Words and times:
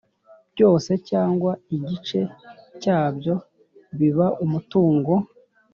byose 0.53 0.91
cyangwa 1.09 1.51
igice 1.75 2.19
cyabyo 2.81 3.35
biba 3.97 4.27
umutungo 4.45 5.13